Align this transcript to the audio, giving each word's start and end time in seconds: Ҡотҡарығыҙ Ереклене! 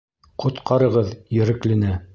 Ҡотҡарығыҙ 0.43 1.13
Ереклене! 1.41 1.97